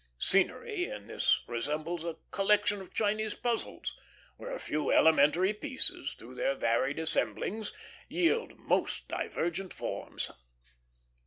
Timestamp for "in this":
0.85-1.41